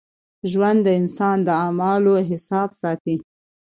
[0.51, 3.15] ژوند د انسان د اعمالو حساب ساتي.